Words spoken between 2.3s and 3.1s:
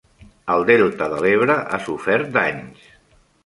danys